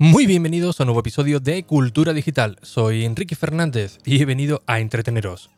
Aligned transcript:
Muy 0.00 0.26
bienvenidos 0.26 0.78
a 0.78 0.84
un 0.84 0.86
nuevo 0.86 1.00
episodio 1.00 1.40
de 1.40 1.64
Cultura 1.64 2.12
Digital. 2.12 2.56
Soy 2.62 3.04
Enrique 3.04 3.34
Fernández 3.34 3.98
y 4.04 4.22
he 4.22 4.24
venido 4.24 4.62
a 4.68 4.78
entreteneros. 4.78 5.50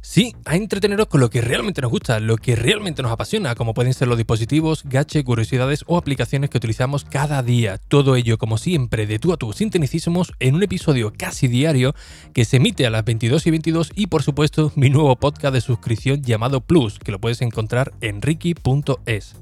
Sí, 0.00 0.36
a 0.44 0.54
entreteneros 0.54 1.08
con 1.08 1.20
lo 1.20 1.30
que 1.30 1.40
realmente 1.40 1.82
nos 1.82 1.90
gusta, 1.90 2.20
lo 2.20 2.36
que 2.36 2.54
realmente 2.54 3.02
nos 3.02 3.10
apasiona, 3.10 3.56
como 3.56 3.74
pueden 3.74 3.92
ser 3.92 4.06
los 4.06 4.16
dispositivos, 4.16 4.84
gache, 4.84 5.24
curiosidades 5.24 5.82
o 5.88 5.98
aplicaciones 5.98 6.48
que 6.48 6.58
utilizamos 6.58 7.04
cada 7.04 7.42
día. 7.42 7.78
Todo 7.78 8.14
ello, 8.14 8.38
como 8.38 8.56
siempre, 8.56 9.08
de 9.08 9.18
tú 9.18 9.32
a 9.32 9.36
tú, 9.36 9.52
sin 9.52 9.72
en 9.74 10.54
un 10.54 10.62
episodio 10.62 11.12
casi 11.18 11.48
diario 11.48 11.92
que 12.32 12.44
se 12.44 12.58
emite 12.58 12.86
a 12.86 12.90
las 12.90 13.04
22 13.04 13.48
y 13.48 13.50
22 13.50 13.90
y, 13.96 14.06
por 14.06 14.22
supuesto, 14.22 14.70
mi 14.76 14.90
nuevo 14.90 15.16
podcast 15.16 15.52
de 15.52 15.60
suscripción 15.60 16.22
llamado 16.22 16.60
Plus, 16.60 17.00
que 17.00 17.10
lo 17.10 17.20
puedes 17.20 17.42
encontrar 17.42 17.92
en 18.00 18.22
ricky.es. 18.22 19.34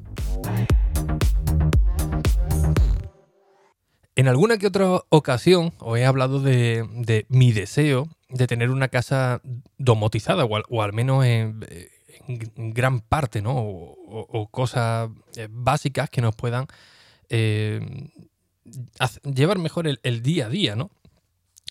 En 4.15 4.29
alguna 4.29 4.59
que 4.59 4.67
otra 4.67 5.01
ocasión 5.09 5.73
os 5.79 5.99
he 5.99 6.05
hablado 6.05 6.39
de, 6.39 7.25
mi 7.29 7.53
deseo 7.53 8.09
de 8.29 8.47
tener 8.47 8.71
una 8.71 8.89
casa 8.89 9.41
domotizada 9.79 10.45
o 10.45 10.83
al, 10.83 10.93
menos 10.93 11.25
en, 11.25 11.65
gran 12.57 13.01
parte, 13.01 13.41
¿no? 13.41 13.55
O, 13.57 14.49
cosas 14.51 15.09
eh, 15.37 15.49
básicas 15.51 16.11
que 16.11 16.21
nos 16.21 16.37
puedan 16.37 16.67
eh, 17.31 17.81
llevar 19.25 19.59
mejor 19.59 19.87
el, 19.87 20.23
día 20.23 20.47
a 20.47 20.51
día, 20.51 20.77
¿no? 20.77 20.91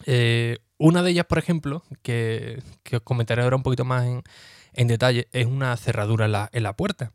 Eh, 0.07 0.57
una 0.79 1.03
de 1.03 1.11
ellas, 1.11 1.25
por 1.25 1.37
ejemplo, 1.37 1.83
que, 2.01 2.63
os 2.91 3.01
comentaré 3.01 3.43
ahora 3.43 3.55
un 3.55 3.63
poquito 3.63 3.85
más 3.85 4.07
en, 4.73 4.87
detalle, 4.87 5.27
es 5.31 5.45
una 5.45 5.77
cerradura 5.77 6.49
en 6.51 6.63
la, 6.63 6.75
puerta. 6.75 7.11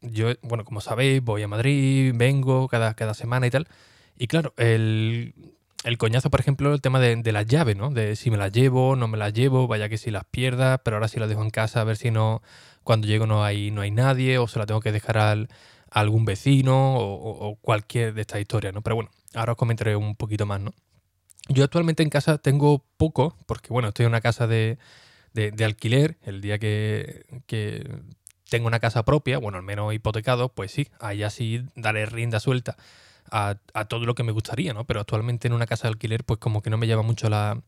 yo, 0.00 0.30
bueno, 0.42 0.64
como 0.64 0.80
sabéis, 0.80 1.22
voy 1.22 1.42
a 1.44 1.48
Madrid, 1.48 2.12
vengo 2.16 2.66
cada 2.66 3.14
semana 3.14 3.46
y 3.46 3.50
tal. 3.50 3.68
Y 4.18 4.26
claro, 4.28 4.54
el, 4.56 5.34
coñazo, 5.98 6.30
por 6.30 6.40
ejemplo, 6.40 6.72
el 6.72 6.80
tema 6.80 7.00
de, 7.00 7.32
las 7.32 7.46
llaves, 7.46 7.76
¿no? 7.76 7.90
De 7.90 8.16
si 8.16 8.30
me 8.30 8.36
las 8.36 8.52
llevo, 8.52 8.96
no 8.96 9.08
me 9.08 9.18
las 9.18 9.32
llevo, 9.32 9.66
vaya 9.66 9.88
que 9.88 9.98
si 9.98 10.10
las 10.10 10.24
pierda, 10.24 10.78
pero 10.78 10.96
ahora 10.96 11.08
sí 11.08 11.20
las 11.20 11.28
dejo 11.28 11.42
en 11.42 11.50
casa 11.50 11.80
a 11.80 11.84
ver 11.84 11.96
si 11.96 12.10
no, 12.10 12.42
cuando 12.82 13.06
llego 13.06 13.26
no 13.26 13.44
hay, 13.44 13.70
no 13.70 13.82
hay 13.82 13.90
nadie, 13.90 14.38
o 14.38 14.48
se 14.48 14.58
la 14.58 14.66
tengo 14.66 14.80
que 14.80 14.92
dejar 14.92 15.18
al, 15.18 15.48
a 15.90 16.00
algún 16.00 16.24
vecino, 16.24 16.96
o, 16.96 17.56
cualquier 17.60 18.14
de 18.14 18.22
estas 18.22 18.40
historias, 18.40 18.72
¿no? 18.72 18.82
Pero 18.82 18.96
bueno, 18.96 19.10
ahora 19.34 19.52
os 19.52 19.58
comentaré 19.58 19.96
un 19.96 20.16
poquito 20.16 20.46
más, 20.46 20.60
¿no? 20.60 20.72
Yo 21.48 21.64
actualmente 21.64 22.02
en 22.02 22.10
casa 22.10 22.38
tengo 22.38 22.84
poco, 22.96 23.36
porque 23.46 23.68
bueno, 23.68 23.88
estoy 23.88 24.04
en 24.04 24.10
una 24.10 24.20
casa 24.20 24.46
de, 24.46 24.78
de, 25.32 25.64
alquiler. 25.64 26.16
El 26.22 26.40
día 26.40 26.58
que, 26.58 27.24
que 27.46 27.88
tengo 28.48 28.66
una 28.66 28.80
casa 28.80 29.04
propia, 29.04 29.38
bueno, 29.38 29.58
al 29.58 29.62
menos 29.62 29.94
hipotecado, 29.94 30.48
pues 30.48 30.72
sí, 30.72 30.88
ahí 30.98 31.22
así 31.22 31.62
daré 31.76 32.06
rienda 32.06 32.40
suelta 32.40 32.76
a, 33.30 33.56
todo 33.88 34.04
lo 34.04 34.14
que 34.14 34.22
me 34.22 34.32
gustaría, 34.32 34.72
¿no? 34.72 34.84
Pero 34.84 35.00
actualmente 35.00 35.48
en 35.48 35.54
una 35.54 35.66
casa 35.66 35.88
de 35.88 35.92
alquiler, 35.92 36.24
pues 36.24 36.38
como 36.38 36.62
que 36.62 36.70
no 36.70 36.78
me 36.78 36.86
llama 36.86 37.02
mucho 37.02 37.28
la, 37.28 37.62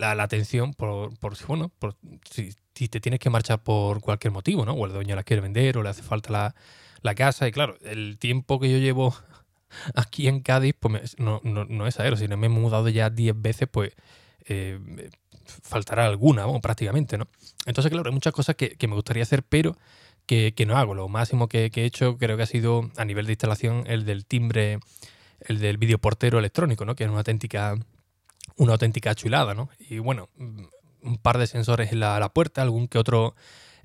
atención 0.00 0.74
por, 0.74 1.16
por, 1.18 1.34
bueno, 1.46 1.70
por 1.78 1.96
si, 2.30 2.54
te 2.88 3.00
tienes 3.00 3.20
que 3.20 3.30
marchar 3.30 3.62
por 3.62 4.00
cualquier 4.00 4.32
motivo, 4.32 4.64
¿no? 4.64 4.72
O 4.72 4.86
el 4.86 4.92
dueño 4.92 5.16
la 5.16 5.24
quiere 5.24 5.40
vender 5.40 5.78
o 5.78 5.82
le 5.82 5.88
hace 5.88 6.02
falta 6.02 6.54
la, 7.02 7.14
casa. 7.14 7.48
Y 7.48 7.52
claro, 7.52 7.76
el 7.82 8.18
tiempo 8.18 8.60
que 8.60 8.70
yo 8.70 8.78
llevo 8.78 9.14
aquí 9.94 10.28
en 10.28 10.40
Cádiz, 10.40 10.74
pues 10.78 11.18
no, 11.18 11.40
no, 11.42 11.86
es 11.86 11.98
aero. 12.00 12.16
Si 12.16 12.28
no 12.28 12.36
me 12.36 12.46
he 12.46 12.50
mudado 12.50 12.88
ya 12.88 13.10
10 13.10 13.40
veces, 13.40 13.68
pues 13.70 13.94
eh, 14.46 14.78
faltará 15.44 16.06
alguna, 16.06 16.44
bueno, 16.44 16.60
prácticamente, 16.60 17.18
¿no? 17.18 17.28
Entonces, 17.66 17.90
claro, 17.90 18.08
hay 18.08 18.14
muchas 18.14 18.32
cosas 18.32 18.56
que, 18.56 18.70
que 18.70 18.88
me 18.88 18.94
gustaría 18.94 19.22
hacer, 19.22 19.42
pero 19.42 19.76
que, 20.28 20.66
no 20.66 20.76
hago. 20.76 20.94
Lo 20.94 21.08
máximo 21.08 21.48
que, 21.48 21.70
he 21.74 21.84
hecho 21.84 22.18
creo 22.18 22.36
que 22.36 22.42
ha 22.44 22.46
sido 22.46 22.90
a 22.96 23.04
nivel 23.04 23.26
de 23.26 23.32
instalación 23.32 23.84
el 23.86 24.04
del 24.04 24.26
timbre, 24.26 24.78
el 25.40 25.58
del 25.58 25.78
videoportero 25.78 26.38
electrónico, 26.38 26.84
¿no? 26.84 26.94
que 26.94 27.04
es 27.04 27.10
una 27.10 27.18
auténtica, 27.18 27.74
una 28.56 28.72
auténtica 28.72 29.14
chulada. 29.14 29.54
¿no? 29.54 29.70
Y 29.80 29.98
bueno, 29.98 30.28
un 30.38 31.18
par 31.20 31.38
de 31.38 31.46
sensores 31.46 31.92
en 31.92 32.00
la, 32.00 32.28
puerta, 32.28 32.62
algún 32.62 32.88
que 32.88 32.98
otro 32.98 33.34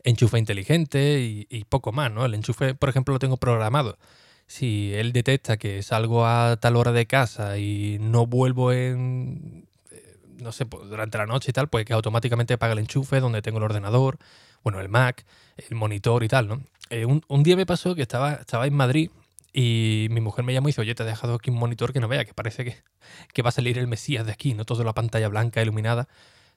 enchufe 0.04 0.38
inteligente 0.38 1.22
y, 1.50 1.64
poco 1.64 1.94
más. 1.94 2.12
¿no? 2.12 2.26
El 2.26 2.34
enchufe, 2.34 2.75
por 2.75 2.90
ejemplo, 2.90 3.14
lo 3.14 3.20
tengo 3.20 3.38
programado. 3.38 3.98
Si 4.46 4.94
él 4.94 5.14
detecta 5.14 5.56
que 5.56 5.81
salgo 5.81 6.28
a 6.28 6.58
tal 6.58 6.75
hora 6.75 6.92
de 6.92 7.08
casa 7.08 7.58
y 7.58 7.98
no 8.02 8.28
vuelvo 8.28 8.74
en, 8.74 9.66
eh, 9.90 10.18
no 10.42 10.52
sé, 10.52 10.66
pues, 10.66 10.90
durante 10.90 11.18
la 11.18 11.25
noche 11.25 11.52
y 11.52 11.54
tal, 11.54 11.70
pues 11.70 11.86
que 11.86 11.94
automáticamente 11.94 12.54
apaga 12.54 12.74
el 12.74 12.80
enchufe 12.80 13.22
donde 13.22 13.42
tengo 13.42 13.60
el 13.60 13.64
ordenador, 13.64 14.20
bueno, 14.63 14.79
el 14.79 14.90
Mac, 14.90 15.25
el 15.57 15.75
monitor 15.75 16.24
y 16.24 16.28
tal, 16.28 16.47
¿no? 16.47 16.63
Eh, 16.90 17.06
un, 17.06 17.44
día 17.44 17.56
me 17.56 17.66
pasó 17.66 17.96
que 17.96 18.01
estaba, 18.01 18.34
estaba 18.34 18.68
en 18.68 18.74
Madrid 18.74 19.09
y 19.51 20.07
mi 20.12 20.22
mujer 20.22 20.44
me 20.46 20.53
llamó 20.53 20.68
y 20.68 20.72
dice, 20.72 20.81
oye, 20.81 20.96
te 20.96 21.03
he 21.03 21.06
dejado 21.06 21.35
aquí 21.35 21.50
un 21.50 21.57
monitor 21.57 21.94
que 21.94 22.00
no 22.00 22.07
vea, 22.07 22.25
que 22.25 22.34
parece 22.34 22.63
que, 22.66 22.84
que 23.34 23.41
va 23.41 23.50
a 23.50 23.51
salir 23.51 23.78
el 23.78 23.88
Mesías 23.88 24.25
de 24.25 24.31
aquí, 24.31 24.53
¿no? 24.53 24.66
Toda 24.66 24.84
la 24.84 24.94
pantalla 24.94 25.28
blanca 25.28 25.62
iluminada. 25.62 26.07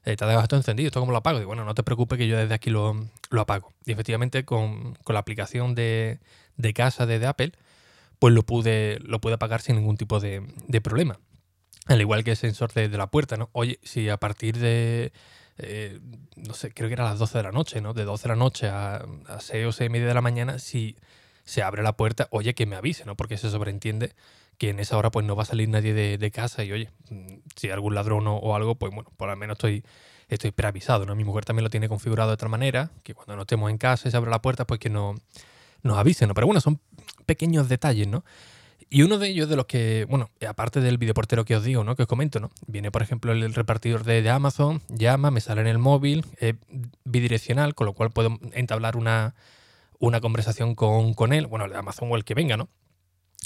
Eh, 0.05 0.15
te 0.15 0.23
ha 0.23 0.27
dejado 0.27 0.43
esto 0.43 0.55
encendido, 0.55 0.87
¿esto 0.87 0.99
cómo 0.99 1.11
lo 1.11 1.17
apago? 1.17 1.41
Y 1.41 1.45
bueno, 1.45 1.65
no 1.65 1.75
te 1.75 1.83
preocupes 1.83 2.17
que 2.17 2.27
yo 2.27 2.37
desde 2.37 2.53
aquí 2.53 2.69
lo, 2.69 2.95
apago. 3.31 3.73
Y 3.85 3.91
efectivamente 3.91 4.45
con, 4.45 4.97
la 5.07 5.19
aplicación 5.19 5.75
de, 5.75 6.19
casa 6.73 7.05
de, 7.05 7.25
Apple, 7.25 7.51
pues 8.19 8.33
lo 8.33 8.43
pude, 8.43 8.99
lo 9.01 9.19
pude 9.19 9.33
apagar 9.33 9.61
sin 9.61 9.75
ningún 9.75 9.97
tipo 9.97 10.19
de, 10.19 10.41
problema. 10.81 11.19
Al 11.87 11.99
igual 11.99 12.23
que 12.23 12.31
el 12.31 12.37
sensor 12.37 12.73
de, 12.73 12.89
de 12.89 12.97
la 12.97 13.07
puerta, 13.07 13.37
¿no? 13.37 13.49
Oye, 13.53 13.79
si 13.83 14.09
a 14.09 14.17
partir 14.17 14.57
de 14.57 15.11
eh, 15.57 15.99
no 16.35 16.53
sé, 16.53 16.71
creo 16.73 16.89
que 16.89 16.93
era 16.93 17.05
a 17.05 17.09
las 17.09 17.19
12 17.19 17.37
de 17.37 17.43
la 17.43 17.51
noche, 17.51 17.81
¿no? 17.81 17.93
De 17.93 18.03
12 18.03 18.23
de 18.23 18.29
la 18.29 18.35
noche 18.35 18.67
a, 18.69 19.05
a 19.27 19.39
6 19.39 19.65
o 19.65 19.71
6 19.71 19.87
y 19.87 19.91
media 19.91 20.07
de 20.07 20.13
la 20.13 20.21
mañana, 20.21 20.59
si 20.59 20.95
se 21.43 21.63
abre 21.63 21.81
la 21.81 21.93
puerta, 21.93 22.27
oye, 22.31 22.53
que 22.53 22.65
me 22.65 22.75
avise, 22.75 23.05
¿no? 23.05 23.15
Porque 23.15 23.37
se 23.37 23.49
sobreentiende 23.49 24.13
que 24.57 24.69
en 24.69 24.79
esa 24.79 24.97
hora 24.97 25.11
pues 25.11 25.25
no 25.25 25.35
va 25.35 25.43
a 25.43 25.45
salir 25.45 25.69
nadie 25.69 25.93
de, 25.93 26.31
casa 26.31 26.63
y 26.63 26.71
oye, 26.71 26.89
mm, 27.09 27.35
si 27.55 27.67
hay 27.67 27.73
algún 27.73 27.95
ladrón 27.95 28.25
o, 28.27 28.55
algo, 28.55 28.75
pues 28.75 28.93
bueno, 28.93 29.11
por 29.17 29.29
al 29.29 29.37
menos 29.37 29.55
estoy, 29.55 29.83
estoy 30.27 30.51
preavisado, 30.51 31.05
¿no? 31.05 31.15
Mi 31.15 31.23
mujer 31.23 31.45
también 31.45 31.63
lo 31.63 31.69
tiene 31.69 31.87
configurado 31.87 32.29
de 32.29 32.33
otra 32.33 32.49
manera, 32.49 32.91
que 33.03 33.13
cuando 33.13 33.35
no 33.35 33.43
estemos 33.43 33.69
en 33.69 33.77
casa 33.77 34.07
y 34.07 34.11
se 34.11 34.17
abre 34.17 34.31
la 34.31 34.41
puerta, 34.41 34.65
pues 34.65 34.79
que 34.79 34.89
no, 34.89 35.15
nos 35.83 35.97
avise, 35.97 36.27
¿no? 36.27 36.33
Pero 36.33 36.47
bueno, 36.47 36.61
son 36.61 36.79
pequeños 37.25 37.69
detalles, 37.69 38.07
¿no? 38.07 38.23
Y 38.89 39.01
uno 39.01 39.17
de 39.17 39.27
ellos 39.27 39.49
de 39.49 39.57
los 39.57 39.65
que, 39.65 40.05
bueno, 40.09 40.29
aparte 40.47 40.79
del 40.79 40.97
videoportero 40.97 41.43
que 41.43 41.55
os 41.55 41.63
digo, 41.63 41.83
¿no? 41.83 41.95
Que 41.95 42.03
os 42.03 42.07
comento, 42.07 42.39
¿no? 42.39 42.51
Viene, 42.67 42.89
por 42.89 43.01
ejemplo, 43.01 43.33
el 43.33 43.53
repartidor 43.53 44.05
de, 44.05 44.29
Amazon, 44.29 44.81
llama, 44.87 45.29
me 45.29 45.41
sale 45.41 45.61
en 45.61 45.67
el 45.67 45.77
móvil, 45.77 46.25
es 46.37 46.55
bidireccional, 47.03 47.75
con 47.75 47.85
lo 47.85 47.93
cual 47.93 48.11
puedo 48.11 48.39
entablar 48.53 48.95
una, 48.95 49.35
una 49.99 50.21
conversación 50.21 50.73
con, 50.73 51.13
con, 51.13 51.33
él, 51.33 51.47
bueno, 51.47 51.65
el 51.65 51.71
de 51.71 51.77
Amazon 51.77 52.09
o 52.11 52.15
el 52.15 52.23
que 52.23 52.33
venga, 52.33 52.55
¿no? 52.55 52.69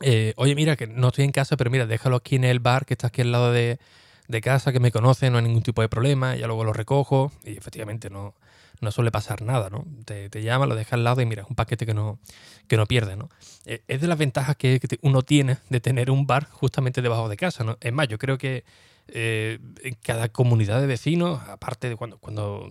Eh, 0.02 0.34
oye, 0.38 0.54
mira, 0.56 0.76
que 0.76 0.88
no 0.88 1.08
estoy 1.08 1.26
en 1.26 1.32
casa, 1.32 1.58
pero 1.58 1.72
mira, 1.72 1.88
déjalo 1.88 2.18
aquí 2.18 2.36
en 2.36 2.44
el 2.44 2.60
bar 2.60 2.86
que 2.86 2.94
está 2.94 3.08
aquí 3.08 3.22
al 3.22 3.32
lado 3.32 3.52
de, 3.52 3.80
de 4.28 4.42
casa, 4.42 4.72
que 4.72 4.80
me 4.80 4.92
conoce, 4.92 5.30
no 5.30 5.38
hay 5.38 5.44
ningún 5.44 5.64
tipo 5.64 5.82
de 5.82 5.90
problema, 5.90 6.36
ya 6.36 6.48
luego 6.48 6.64
lo 6.64 6.74
recojo 6.74 7.32
y 7.44 7.58
efectivamente 7.58 8.10
no, 8.10 8.36
no 8.82 8.92
suele 8.92 9.12
pasar 9.12 9.44
nada, 9.44 9.70
¿no? 9.70 9.86
Te, 10.06 10.30
llama, 10.42 10.66
lo 10.66 10.76
deja 10.76 10.96
al 10.96 11.04
lado 11.04 11.22
y 11.22 11.26
mira, 11.26 11.44
es 11.44 11.50
un 11.50 11.56
paquete 11.56 11.86
que 11.86 11.94
no, 11.94 12.20
que 12.68 12.78
no 12.78 12.88
pierde, 12.88 13.16
¿no? 13.16 13.30
Eh, 13.66 13.84
es 13.88 14.02
de 14.02 14.08
las 14.08 14.18
ventajas 14.18 14.56
que, 14.56 14.80
uno 15.02 15.22
tiene 15.22 15.58
de 15.70 15.80
tener 15.80 16.10
un 16.10 16.26
bar 16.26 16.50
justamente 16.50 17.02
debajo 17.02 17.30
de 17.30 17.38
casa, 17.38 17.64
¿no? 17.64 17.78
Es 17.80 17.94
más, 17.94 18.08
yo 18.08 18.18
creo 18.18 18.40
que 18.40 18.66
eh, 19.08 19.60
en 19.84 19.96
cada 20.02 20.30
comunidad 20.30 20.82
de 20.82 20.88
vecinos, 20.88 21.42
aparte 21.48 21.90
de 21.90 21.96
cuando, 21.96 22.18
cuando 22.18 22.68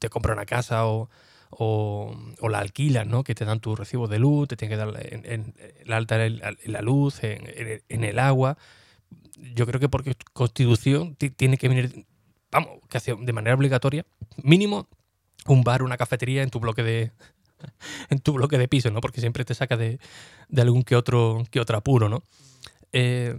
te 0.00 0.08
compra 0.08 0.32
una 0.32 0.46
casa 0.46 0.86
o, 0.86 1.08
la 2.48 2.58
alquilas, 2.58 3.06
¿no? 3.06 3.22
Que 3.22 3.34
te 3.36 3.44
dan 3.44 3.60
tu 3.60 3.76
recibo 3.76 4.08
de 4.08 4.18
luz, 4.18 4.48
te 4.48 4.56
tienen 4.56 4.76
que 4.76 4.84
dar 4.84 5.06
en, 5.06 5.54
la 5.84 5.96
alta 5.96 6.18
la 6.18 6.82
luz, 6.82 7.22
en, 7.22 8.04
el 8.04 8.18
agua. 8.18 8.58
Yo 9.54 9.66
creo 9.66 9.80
que 9.80 9.88
porque 9.88 10.14
constitución 10.32 11.16
tiene 11.16 11.58
que 11.58 11.68
venir, 11.68 12.06
vamos, 12.50 12.70
que 12.88 12.98
hace 12.98 13.14
de 13.14 13.32
manera 13.32 13.56
obligatoria, 13.56 14.06
mínimo 14.42 14.88
un 15.46 15.64
bar, 15.64 15.82
una 15.82 15.96
cafetería 15.96 16.42
en 16.42 16.50
tu 16.50 16.60
bloque 16.60 16.82
de 16.82 17.12
en 18.10 18.20
tu 18.20 18.32
bloque 18.32 18.58
de 18.58 18.68
piso, 18.68 18.90
¿no? 18.90 19.00
Porque 19.00 19.20
siempre 19.20 19.44
te 19.44 19.54
saca 19.54 19.76
de, 19.76 19.98
algún 20.56 20.82
que 20.82 20.96
otro, 20.96 21.44
que 21.50 21.60
otro 21.60 21.76
apuro, 21.76 22.08
¿no? 22.08 22.22
Eh, 22.92 23.36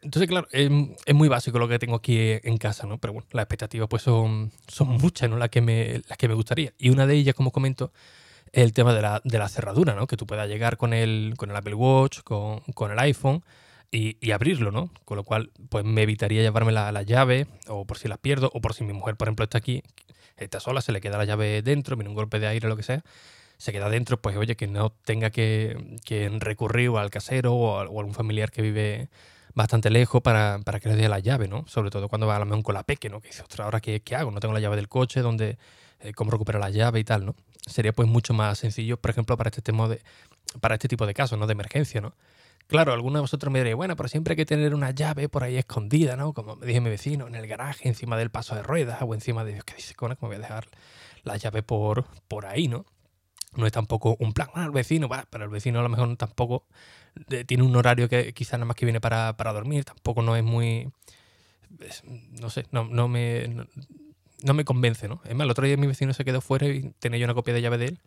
entonces, 0.00 0.28
claro, 0.28 0.46
es, 0.52 0.70
muy 1.14 1.28
básico 1.28 1.58
lo 1.58 1.68
que 1.68 1.78
tengo 1.78 1.96
aquí 1.96 2.18
en 2.20 2.56
casa, 2.56 2.86
¿no? 2.86 2.98
Pero 2.98 3.14
bueno, 3.14 3.28
las 3.32 3.42
expectativas 3.44 3.88
pues 3.88 4.02
son, 4.02 4.52
son 4.68 4.88
muchas, 4.88 5.28
¿no? 5.28 5.36
Las 5.36 5.50
que, 5.50 5.60
me, 5.60 6.02
las 6.08 6.16
que 6.16 6.28
me 6.28 6.34
gustaría. 6.34 6.72
Y 6.78 6.90
una 6.90 7.06
de 7.06 7.14
ellas, 7.14 7.34
como 7.34 7.50
comento, 7.50 7.92
es 8.52 8.62
el 8.62 8.72
tema 8.72 8.94
de 8.94 9.02
la, 9.02 9.20
de 9.24 9.38
la 9.38 9.48
cerradura, 9.48 9.94
¿no? 9.94 10.06
Que 10.06 10.16
tú 10.16 10.26
puedas 10.26 10.48
llegar 10.48 10.76
con 10.76 10.92
el, 10.92 11.34
con 11.36 11.50
el 11.50 11.56
Apple 11.56 11.74
Watch, 11.74 12.20
con, 12.22 12.60
con 12.74 12.92
el 12.92 12.98
iPhone 13.00 13.42
y, 13.90 14.30
abrirlo, 14.32 14.70
¿no? 14.70 14.90
Con 15.04 15.16
lo 15.16 15.24
cual, 15.24 15.50
pues 15.70 15.84
me 15.84 16.02
evitaría 16.02 16.42
llevarme 16.42 16.72
la, 16.72 16.92
la, 16.92 17.02
llave, 17.02 17.46
o 17.68 17.86
por 17.86 17.98
si 17.98 18.08
las 18.08 18.18
pierdo, 18.18 18.50
o 18.52 18.60
por 18.60 18.74
si 18.74 18.84
mi 18.84 18.92
mujer, 18.92 19.16
por 19.16 19.28
ejemplo, 19.28 19.44
está 19.44 19.58
aquí, 19.58 19.82
está 20.36 20.60
sola, 20.60 20.80
se 20.80 20.92
le 20.92 21.00
queda 21.00 21.18
la 21.18 21.24
llave 21.24 21.62
dentro, 21.62 21.96
viene 21.96 22.10
un 22.10 22.14
golpe 22.14 22.38
de 22.38 22.46
aire 22.46 22.66
o 22.66 22.70
lo 22.70 22.76
que 22.76 22.82
sea, 22.82 23.02
se 23.56 23.72
queda 23.72 23.90
dentro, 23.90 24.20
pues 24.20 24.36
oye, 24.36 24.56
que 24.56 24.66
no 24.66 24.90
tenga 24.90 25.30
que, 25.30 25.96
que 26.04 26.28
recurrir 26.38 26.90
al 26.96 27.10
casero 27.10 27.54
o 27.54 27.78
a, 27.78 27.82
algún 27.82 28.14
familiar 28.14 28.50
que 28.50 28.62
vive 28.62 29.08
bastante 29.54 29.90
lejos 29.90 30.22
para, 30.22 30.60
para, 30.64 30.78
que 30.78 30.88
le 30.88 30.96
dé 30.96 31.08
la 31.08 31.18
llave, 31.18 31.48
¿no? 31.48 31.66
Sobre 31.66 31.90
todo 31.90 32.08
cuando 32.08 32.26
va 32.26 32.36
a 32.36 32.38
la 32.38 32.44
mejor 32.44 32.62
con 32.62 32.74
la 32.74 32.84
peque, 32.84 33.08
¿no? 33.10 33.20
Que 33.20 33.28
dice, 33.28 33.42
ostras, 33.42 33.64
¿ahora 33.64 33.80
qué, 33.80 34.00
qué, 34.00 34.14
hago? 34.14 34.30
No 34.30 34.38
tengo 34.38 34.54
la 34.54 34.60
llave 34.60 34.76
del 34.76 34.88
coche, 34.88 35.20
donde, 35.20 35.58
eh, 36.00 36.12
¿cómo 36.14 36.30
recuperar 36.30 36.60
la 36.60 36.70
llave 36.70 37.00
y 37.00 37.04
tal, 37.04 37.26
¿no? 37.26 37.34
Sería 37.66 37.92
pues 37.92 38.08
mucho 38.08 38.34
más 38.34 38.58
sencillo, 38.58 38.96
por 38.98 39.10
ejemplo, 39.10 39.36
para 39.36 39.48
este, 39.48 39.62
tema 39.62 39.88
de, 39.88 40.00
para 40.60 40.76
este 40.76 40.86
tipo 40.86 41.06
de 41.06 41.14
casos, 41.14 41.38
¿no? 41.38 41.46
De 41.46 41.52
emergencia, 41.52 42.00
¿no? 42.00 42.14
Claro, 42.68 42.92
algunos 42.92 43.14
de 43.14 43.20
vosotros 43.22 43.50
me 43.50 43.60
diréis, 43.60 43.76
bueno, 43.76 43.96
pero 43.96 44.10
siempre 44.10 44.32
hay 44.32 44.36
que 44.36 44.44
tener 44.44 44.74
una 44.74 44.90
llave 44.90 45.30
por 45.30 45.42
ahí 45.42 45.56
escondida, 45.56 46.16
¿no? 46.16 46.34
Como 46.34 46.54
me 46.56 46.66
dije 46.66 46.82
mi 46.82 46.90
vecino, 46.90 47.26
en 47.26 47.34
el 47.34 47.46
garaje, 47.46 47.88
encima 47.88 48.18
del 48.18 48.30
paso 48.30 48.54
de 48.54 48.62
ruedas 48.62 48.98
o 49.00 49.14
encima 49.14 49.42
de... 49.42 49.62
¿Qué 49.64 49.74
dice, 49.74 49.94
¿Cómo 49.94 50.14
voy 50.20 50.36
a 50.36 50.38
dejar 50.38 50.66
la 51.24 51.38
llave 51.38 51.62
por, 51.62 52.04
por 52.28 52.44
ahí, 52.44 52.68
no? 52.68 52.84
No 53.56 53.64
es 53.66 53.72
tampoco 53.72 54.16
un 54.20 54.34
plan, 54.34 54.50
al 54.52 54.70
vecino, 54.70 55.08
va, 55.08 55.26
pero 55.30 55.44
el 55.44 55.50
vecino 55.50 55.80
a 55.80 55.82
lo 55.82 55.88
mejor 55.88 56.14
tampoco 56.18 56.66
eh, 57.30 57.44
tiene 57.44 57.62
un 57.62 57.74
horario 57.74 58.06
que 58.06 58.34
quizás 58.34 58.58
nada 58.58 58.66
más 58.66 58.76
que 58.76 58.84
viene 58.84 59.00
para, 59.00 59.32
dormir, 59.32 59.86
tampoco 59.86 60.20
no 60.20 60.36
es 60.36 60.44
muy... 60.44 60.92
no 62.40 62.50
sé, 62.50 62.66
no, 62.70 62.84
no 62.84 63.08
me... 63.08 63.66
No, 64.42 64.52
me 64.52 64.64
convence, 64.64 65.08
¿no? 65.08 65.22
Es 65.24 65.34
más, 65.34 65.46
el 65.46 65.50
otro 65.50 65.66
día 65.66 65.78
mi 65.78 65.86
vecino 65.86 66.12
se 66.12 66.24
quedó 66.24 66.42
fuera 66.42 66.68
y 66.68 66.92
tenía 67.00 67.18
yo 67.18 67.24
una 67.24 67.34
copia 67.34 67.54
de 67.54 67.62
llave 67.62 67.78
de 67.78 67.86
él 67.86 68.00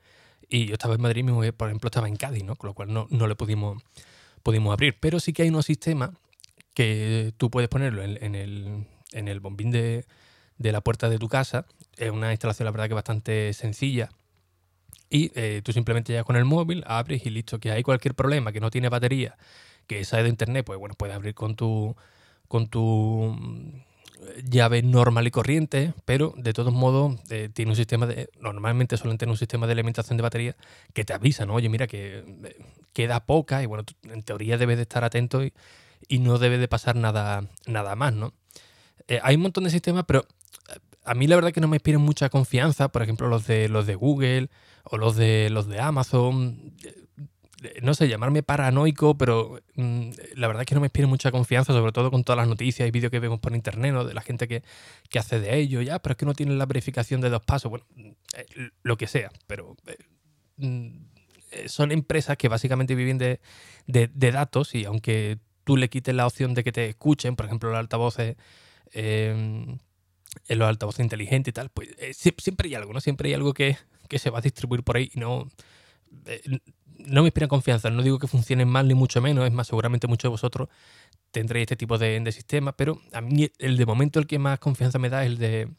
y 0.47 0.65
yo 0.65 0.73
estaba 0.73 0.93
en 0.93 1.01
Madrid 1.01 1.23
mi 1.23 1.31
mujer, 1.31 1.53
por 1.53 1.67
ejemplo, 1.67 1.87
estaba 1.87 2.07
en 2.07 2.15
Cádiz, 2.15 2.43
¿no? 2.43 2.55
Con 2.55 2.67
lo 2.67 2.73
cual 2.73 2.93
no, 2.93 3.07
no 3.09 3.27
le 3.27 3.35
pudimos, 3.35 3.81
pudimos 4.43 4.73
abrir. 4.73 4.97
Pero 4.99 5.19
sí 5.19 5.33
que 5.33 5.43
hay 5.43 5.49
unos 5.49 5.65
sistemas 5.65 6.11
que 6.73 7.33
tú 7.37 7.49
puedes 7.49 7.69
ponerlo 7.69 8.03
en, 8.03 8.35
el, 8.35 8.85
en 9.11 9.27
el 9.27 9.39
bombín 9.39 9.71
de, 9.71 10.05
de, 10.57 10.71
la 10.71 10.81
puerta 10.81 11.09
de 11.09 11.17
tu 11.17 11.27
casa. 11.27 11.65
Es 11.97 12.11
una 12.11 12.31
instalación, 12.31 12.65
la 12.65 12.71
verdad, 12.71 12.87
que 12.87 12.93
bastante 12.93 13.53
sencilla. 13.53 14.09
Y 15.09 15.31
eh, 15.35 15.61
tú 15.63 15.73
simplemente 15.73 16.13
ya 16.13 16.23
con 16.23 16.37
el 16.37 16.45
móvil 16.45 16.83
abres 16.87 17.25
y 17.25 17.29
listo. 17.29 17.59
Que 17.59 17.71
hay 17.71 17.83
cualquier 17.83 18.15
problema, 18.15 18.51
que 18.51 18.61
no 18.61 18.71
tiene 18.71 18.89
batería, 18.89 19.37
que 19.87 20.03
sale 20.05 20.23
de 20.23 20.29
internet, 20.29 20.65
pues 20.65 20.79
bueno, 20.79 20.95
puedes 20.97 21.15
abrir 21.15 21.35
con 21.35 21.55
tu, 21.55 21.95
con 22.47 22.67
tu 22.67 23.37
llave 24.47 24.81
normal 24.81 25.27
y 25.27 25.31
corriente, 25.31 25.93
pero 26.05 26.33
de 26.37 26.53
todos 26.53 26.73
modos 26.73 27.19
eh, 27.29 27.49
tiene 27.53 27.71
un 27.71 27.75
sistema 27.75 28.05
de. 28.05 28.29
Normalmente 28.39 28.97
suelen 28.97 29.17
tener 29.17 29.31
un 29.31 29.37
sistema 29.37 29.65
de 29.65 29.73
alimentación 29.73 30.17
de 30.17 30.23
batería 30.23 30.55
que 30.93 31.03
te 31.05 31.13
avisa, 31.13 31.45
¿no? 31.45 31.55
Oye, 31.55 31.69
mira 31.69 31.87
que 31.87 32.19
eh, 32.19 32.65
queda 32.93 33.25
poca 33.25 33.63
y 33.63 33.65
bueno, 33.65 33.83
en 34.03 34.23
teoría 34.23 34.57
debes 34.57 34.77
de 34.77 34.83
estar 34.83 35.03
atento 35.03 35.43
y, 35.43 35.53
no 36.19 36.37
debe 36.39 36.57
de 36.57 36.67
pasar 36.67 36.95
nada, 36.95 37.47
nada 37.65 37.95
más, 37.95 38.13
¿no? 38.13 38.33
Eh, 39.07 39.19
hay 39.23 39.35
un 39.35 39.43
montón 39.43 39.63
de 39.63 39.69
sistemas, 39.69 40.03
pero 40.05 40.25
a 41.05 41.13
mí 41.13 41.27
la 41.27 41.35
verdad 41.35 41.51
que 41.51 41.61
no 41.61 41.67
me 41.67 41.77
inspiran 41.77 42.01
mucha 42.01 42.29
confianza, 42.29 42.89
por 42.89 43.01
ejemplo, 43.01 43.27
los 43.27 43.47
de 43.47 43.69
los 43.69 43.87
de 43.87 43.95
Google 43.95 44.49
o 44.83 44.97
los 44.97 45.15
de 45.15 45.49
los 45.49 45.67
de 45.67 45.79
Amazon 45.79 46.73
no 47.81 47.93
sé, 47.93 48.07
llamarme 48.07 48.43
paranoico, 48.43 49.17
pero 49.17 49.61
mm, 49.75 50.09
la 50.35 50.47
verdad 50.47 50.61
es 50.61 50.67
que 50.67 50.75
no 50.75 50.81
me 50.81 50.87
inspira 50.87 51.07
mucha 51.07 51.31
confianza, 51.31 51.73
sobre 51.73 51.91
todo 51.91 52.09
con 52.09 52.23
todas 52.23 52.37
las 52.37 52.47
noticias 52.47 52.87
y 52.87 52.91
vídeos 52.91 53.11
que 53.11 53.19
vemos 53.19 53.39
por 53.39 53.53
internet, 53.53 53.93
¿no? 53.93 54.03
De 54.03 54.13
la 54.13 54.21
gente 54.21 54.47
que, 54.47 54.63
hace 55.17 55.39
de 55.39 55.57
ello, 55.57 55.81
ya, 55.81 55.99
pero 55.99 56.13
es 56.13 56.17
que 56.17 56.25
no 56.25 56.33
tienen 56.33 56.57
la 56.57 56.65
verificación 56.65 57.21
de 57.21 57.29
dos 57.29 57.43
pasos, 57.43 57.69
bueno, 57.69 57.85
eh, 57.95 58.69
lo 58.81 58.97
que 58.97 59.07
sea, 59.07 59.31
pero 59.47 59.75
eh, 59.85 59.97
mm, 60.57 61.05
eh, 61.51 61.69
son 61.69 61.91
empresas 61.91 62.37
que 62.37 62.47
básicamente 62.47 62.95
viven 62.95 63.17
de, 63.17 63.39
datos 63.85 64.73
y 64.73 64.85
aunque 64.85 65.37
tú 65.63 65.77
le 65.77 65.89
quites 65.89 66.15
la 66.15 66.25
opción 66.25 66.53
de 66.55 66.63
que 66.63 66.71
te 66.71 66.87
escuchen, 66.89 67.35
por 67.35 67.45
ejemplo, 67.45 67.69
los 67.69 67.79
altavoces... 67.79 68.35
en 68.93 69.79
los 70.49 70.67
altavoces 70.67 71.01
inteligentes 71.01 71.51
y 71.51 71.53
tal, 71.53 71.69
pues 71.69 71.89
siempre 72.37 72.69
hay 72.69 72.75
algo, 72.75 72.93
¿no? 72.93 73.01
Siempre 73.01 73.29
hay 73.29 73.35
algo 73.35 73.53
que, 73.53 73.77
que 74.07 74.19
se 74.19 74.29
va 74.29 74.39
a 74.39 74.41
distribuir 74.41 74.83
por 74.83 74.97
ahí 74.97 75.11
y 75.13 75.19
no, 75.19 75.47
no 77.05 77.21
me 77.21 77.27
inspiran 77.27 77.49
confianza. 77.49 77.89
No 77.89 78.03
digo 78.03 78.19
que 78.19 78.27
funcionen 78.27 78.67
mal 78.67 78.87
ni 78.87 78.93
mucho 78.93 79.21
menos. 79.21 79.45
Es 79.45 79.51
más, 79.51 79.67
seguramente 79.67 80.07
muchos 80.07 80.23
de 80.23 80.29
vosotros 80.29 80.69
tendréis 81.31 81.63
este 81.63 81.75
tipo 81.75 81.97
de, 81.97 82.19
de 82.19 82.31
sistemas. 82.31 82.75
Pero 82.77 83.01
a 83.13 83.21
mí, 83.21 83.49
el 83.59 83.77
de 83.77 83.85
momento, 83.85 84.19
el 84.19 84.27
que 84.27 84.39
más 84.39 84.59
confianza 84.59 84.99
me 84.99 85.09
da 85.09 85.23
es 85.23 85.31
el 85.31 85.37
de, 85.37 85.69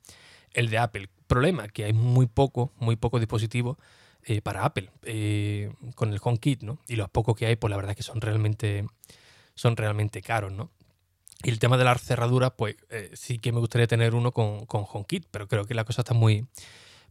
el 0.53 0.71
de 0.71 0.79
Apple. 0.79 1.09
Problema, 1.27 1.69
que 1.69 1.85
hay 1.85 1.93
muy 1.93 2.27
poco, 2.27 2.73
muy 2.79 2.97
pocos 2.97 3.21
dispositivos 3.21 3.79
eh, 4.25 4.41
para 4.41 4.65
Apple 4.65 4.91
eh, 5.03 5.73
con 5.95 6.13
el 6.13 6.21
HomeKit, 6.23 6.63
¿no? 6.63 6.79
Y 6.87 6.97
los 6.97 7.09
pocos 7.09 7.37
que 7.37 7.47
hay, 7.47 7.57
pues 7.57 7.71
la 7.71 7.77
verdad 7.77 7.91
es 7.91 7.97
que 7.97 8.03
son 8.05 8.21
realmente, 8.21 8.87
son 9.55 9.77
realmente 9.77 10.23
caros, 10.23 10.53
¿no? 10.53 10.71
Y 11.43 11.51
el 11.51 11.59
tema 11.59 11.77
de 11.77 11.85
las 11.85 12.03
cerraduras, 12.03 12.53
pues 12.57 12.77
eh, 12.91 13.11
sí 13.15 13.39
que 13.39 13.51
me 13.51 13.59
gustaría 13.59 13.89
tener 13.89 14.15
uno 14.15 14.31
con, 14.31 14.65
con 14.67 14.85
HomeKit, 14.87 15.27
pero 15.31 15.49
creo 15.49 15.65
que 15.65 15.75
la 15.75 15.85
cosa 15.85 16.03
está 16.03 16.15
muy, 16.15 16.47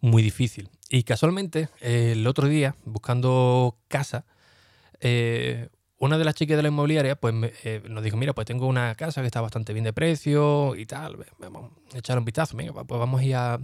muy 0.02 0.22
difícil. 0.22 0.70
Y 0.90 1.04
casualmente, 1.04 1.70
el 1.80 2.28
otro 2.28 2.48
día, 2.48 2.76
buscando 2.84 3.78
casa, 3.88 4.26
eh, 5.00 5.70
una 5.98 6.18
de 6.18 6.26
las 6.26 6.34
chicas 6.34 6.58
de 6.58 6.64
la 6.64 6.70
inmobiliaria 6.70 7.16
pues 7.16 7.34
eh, 7.64 7.84
nos 7.88 8.04
dijo, 8.04 8.18
mira, 8.18 8.34
pues 8.34 8.46
tengo 8.46 8.66
una 8.66 8.96
casa 8.96 9.22
que 9.22 9.28
está 9.28 9.40
bastante 9.40 9.72
bien 9.72 9.84
de 9.84 9.94
precio 9.94 10.76
y 10.76 10.86
tal, 10.88 11.18
vamos 11.38 11.72
a 11.94 12.00
echar 12.00 12.18
un 12.18 12.26
vistazo, 12.26 12.58
venga, 12.58 12.74
pues 12.74 13.00
vamos 13.00 13.22
a 13.22 13.24
ir 13.24 13.36
a, 13.36 13.60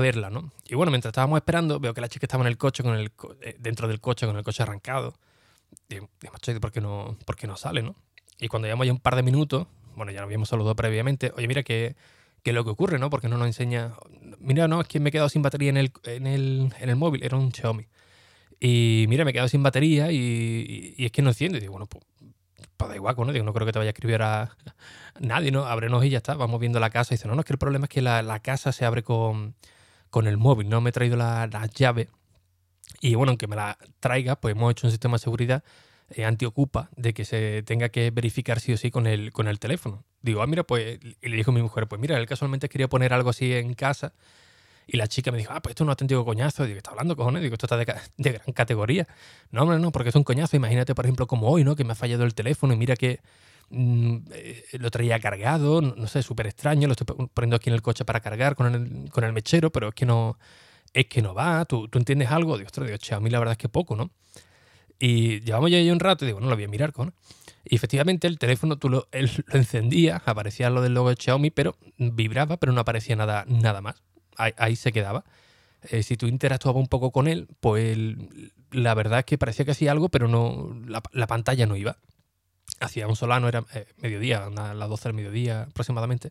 verla, 0.00 0.30
¿no? 0.30 0.50
Y 0.66 0.74
bueno, 0.74 0.90
mientras 0.90 1.10
estábamos 1.10 1.36
esperando, 1.36 1.78
veo 1.78 1.92
que 1.92 2.00
la 2.00 2.08
chica 2.08 2.24
estaba 2.24 2.44
en 2.44 2.48
el 2.48 2.56
coche, 2.56 2.82
con 2.82 2.94
el, 2.94 3.12
eh, 3.42 3.56
dentro 3.58 3.88
del 3.88 4.00
coche, 4.00 4.26
con 4.26 4.36
el 4.36 4.42
coche 4.42 4.62
arrancado. 4.62 5.14
Digo, 5.88 6.08
¿por 6.60 6.72
qué 6.72 6.80
no, 6.80 7.18
por 7.26 7.36
qué 7.36 7.46
no 7.46 7.56
sale, 7.56 7.82
no? 7.82 7.94
Y 8.38 8.48
cuando 8.48 8.66
llevamos 8.66 8.86
ya 8.86 8.92
un 8.92 9.00
par 9.00 9.16
de 9.16 9.22
minutos, 9.22 9.66
bueno, 9.96 10.12
ya 10.12 10.20
nos 10.20 10.28
habíamos 10.28 10.48
saludado 10.48 10.74
previamente, 10.76 11.32
oye, 11.36 11.46
mira 11.46 11.62
que 11.62 11.94
que 12.42 12.52
lo 12.52 12.64
que 12.64 12.70
ocurre, 12.70 12.98
¿no? 12.98 13.10
Porque 13.10 13.28
no 13.28 13.38
nos 13.38 13.46
enseña. 13.46 13.94
Mira, 14.38 14.68
no, 14.68 14.80
es 14.80 14.88
que 14.88 15.00
me 15.00 15.10
he 15.10 15.12
quedado 15.12 15.28
sin 15.28 15.42
batería 15.42 15.70
en 15.70 15.76
el, 15.76 15.92
en 16.04 16.26
el, 16.26 16.74
en 16.80 16.88
el 16.88 16.96
móvil, 16.96 17.22
era 17.22 17.36
un 17.36 17.52
Xiaomi. 17.52 17.86
Y 18.60 19.06
mira, 19.08 19.24
me 19.24 19.30
he 19.30 19.34
quedado 19.34 19.48
sin 19.48 19.62
batería 19.62 20.12
y, 20.12 20.94
es 20.98 21.12
que 21.12 21.22
no 21.22 21.30
enciende. 21.30 21.58
Y 21.58 21.60
digo, 21.62 21.72
bueno, 21.72 21.86
pues, 21.86 22.04
pues 22.76 22.90
da 22.90 22.96
igual, 22.96 23.16
¿no? 23.18 23.32
Digo, 23.32 23.44
no 23.44 23.52
creo 23.52 23.66
que 23.66 23.72
te 23.72 23.78
vaya 23.78 23.90
a 23.90 23.92
escribir 23.92 24.22
a 24.22 24.56
nadie, 25.20 25.50
¿no? 25.50 25.64
Ábrenos 25.64 26.04
y 26.04 26.10
ya 26.10 26.18
está. 26.18 26.34
Vamos 26.34 26.60
viendo 26.60 26.80
la 26.80 26.90
casa. 26.90 27.14
Y 27.14 27.16
dice, 27.16 27.28
no, 27.28 27.34
no, 27.34 27.40
es 27.40 27.46
que 27.46 27.54
el 27.54 27.58
problema 27.58 27.86
es 27.86 27.90
que 27.90 28.02
la, 28.02 28.22
la 28.22 28.40
casa 28.40 28.72
se 28.72 28.84
abre 28.84 29.02
con, 29.02 29.54
con, 30.10 30.26
el 30.26 30.36
móvil. 30.36 30.68
No 30.68 30.80
me 30.80 30.90
he 30.90 30.92
traído 30.92 31.16
la, 31.16 31.46
la 31.46 31.66
llave. 31.66 32.08
Y 33.00 33.14
bueno, 33.14 33.30
aunque 33.30 33.46
me 33.46 33.56
la 33.56 33.78
traiga, 34.00 34.36
pues 34.36 34.54
hemos 34.54 34.70
hecho 34.72 34.86
un 34.86 34.90
sistema 34.90 35.14
de 35.16 35.20
seguridad 35.20 35.64
eh, 36.10 36.24
antiocupa 36.24 36.90
de 36.96 37.14
que 37.14 37.24
se 37.24 37.62
tenga 37.62 37.88
que 37.88 38.10
verificar 38.10 38.60
sí 38.60 38.72
o 38.72 38.76
sí 38.76 38.90
con 38.90 39.06
el, 39.06 39.32
con 39.32 39.48
el 39.48 39.58
teléfono. 39.58 40.04
Digo, 40.22 40.42
ah, 40.42 40.46
mira, 40.46 40.64
pues, 40.64 40.98
y 41.22 41.28
le 41.28 41.36
dijo 41.36 41.50
a 41.50 41.54
mi 41.54 41.62
mujer, 41.62 41.86
pues 41.88 42.00
mira, 42.00 42.18
él 42.18 42.26
casualmente 42.26 42.68
quería 42.68 42.88
poner 42.88 43.12
algo 43.12 43.30
así 43.30 43.52
en 43.54 43.74
casa. 43.74 44.12
Y 44.86 44.96
la 44.96 45.06
chica 45.06 45.30
me 45.30 45.38
dijo, 45.38 45.52
ah, 45.54 45.60
pues 45.62 45.72
esto 45.72 45.84
es 45.84 45.88
auténtico 45.88 46.24
coñazo. 46.24 46.64
Digo, 46.64 46.78
está 46.78 46.90
hablando, 46.90 47.16
cojones? 47.16 47.42
Digo, 47.42 47.54
esto 47.54 47.66
está 47.66 47.76
de, 47.76 47.86
de, 48.16 48.32
gran 48.32 48.52
categoría. 48.52 49.06
No, 49.50 49.62
hombre, 49.62 49.78
no, 49.78 49.92
porque 49.92 50.08
es 50.08 50.14
un 50.16 50.24
coñazo. 50.24 50.56
Imagínate, 50.56 50.94
por 50.94 51.04
ejemplo, 51.04 51.26
como 51.26 51.48
hoy, 51.48 51.64
¿no? 51.64 51.76
Que 51.76 51.84
me 51.84 51.92
ha 51.92 51.94
fallado 51.94 52.24
el 52.24 52.34
teléfono 52.34 52.74
y 52.74 52.76
mira 52.76 52.96
que 52.96 53.20
mm, 53.70 54.16
eh, 54.32 54.64
lo 54.72 54.90
traía 54.90 55.20
cargado, 55.20 55.80
no, 55.80 56.06
sé, 56.08 56.22
súper 56.22 56.48
extraño. 56.48 56.88
Lo 56.88 56.92
estoy 56.92 57.06
poniendo 57.32 57.56
aquí 57.56 57.70
en 57.70 57.74
el 57.74 57.82
coche 57.82 58.04
para 58.04 58.20
cargar 58.20 58.56
con 58.56 58.74
el, 58.74 59.10
con 59.10 59.24
el 59.24 59.32
mechero, 59.32 59.70
pero 59.70 59.88
es 59.88 59.94
que 59.94 60.06
no, 60.06 60.38
es 60.92 61.06
que 61.06 61.22
no 61.22 61.34
va. 61.34 61.64
¿Tú, 61.66 61.88
tú 61.88 61.98
entiendes 61.98 62.30
algo? 62.30 62.58
Digo, 62.58 62.66
ostras, 62.66 62.86
digo, 62.86 62.98
che, 62.98 63.14
a 63.14 63.20
mí 63.20 63.30
la 63.30 63.38
verdad 63.38 63.52
es 63.52 63.58
que 63.58 63.68
poco, 63.68 63.94
¿no? 63.96 64.10
Y 65.02 65.40
llevamos 65.40 65.70
ya 65.70 65.78
ahí 65.78 65.90
un 65.90 65.98
rato 65.98 66.24
y 66.24 66.28
digo, 66.28 66.40
no 66.40 66.48
lo 66.48 66.54
voy 66.54 66.64
a 66.64 66.68
mirar 66.68 66.92
con. 66.92 67.14
Y 67.64 67.74
efectivamente 67.74 68.26
el 68.26 68.38
teléfono 68.38 68.76
tú 68.76 68.90
lo, 68.90 69.08
él 69.12 69.30
lo 69.46 69.58
encendía, 69.58 70.22
aparecía 70.24 70.68
lo 70.68 70.82
del 70.82 70.94
logo 70.94 71.08
de 71.08 71.16
Xiaomi, 71.16 71.50
pero 71.50 71.76
vibraba, 71.96 72.58
pero 72.58 72.72
no 72.72 72.82
aparecía 72.82 73.16
nada, 73.16 73.44
nada 73.48 73.80
más. 73.80 74.02
Ahí, 74.36 74.76
se 74.76 74.92
quedaba. 74.92 75.24
Eh, 75.90 76.02
si 76.02 76.16
tú 76.16 76.26
interactuabas 76.26 76.80
un 76.80 76.86
poco 76.86 77.10
con 77.10 77.28
él, 77.28 77.48
pues 77.60 77.98
la 78.70 78.94
verdad 78.94 79.20
es 79.20 79.24
que 79.24 79.38
parecía 79.38 79.64
que 79.64 79.72
hacía 79.72 79.92
algo, 79.92 80.08
pero 80.10 80.28
no 80.28 80.74
la, 80.86 81.26
pantalla 81.26 81.66
no 81.66 81.76
iba. 81.76 81.96
Hacía 82.78 83.06
un 83.08 83.16
solano, 83.16 83.48
era 83.48 83.64
eh, 83.74 83.86
mediodía, 83.98 84.46
a 84.46 84.74
las 84.74 84.88
12 84.88 85.08
del 85.08 85.14
mediodía 85.14 85.62
aproximadamente, 85.62 86.30